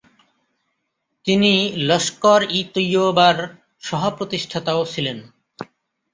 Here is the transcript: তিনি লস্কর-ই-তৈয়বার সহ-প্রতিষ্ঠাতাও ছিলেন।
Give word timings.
তিনি 1.25 1.51
লস্কর-ই-তৈয়বার 1.87 3.35
সহ-প্রতিষ্ঠাতাও 3.79 4.81
ছিলেন। 4.85 5.17